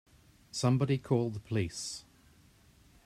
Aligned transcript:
Somebody 0.51 0.97
call 0.97 1.29
the 1.29 1.39
police! 1.39 2.05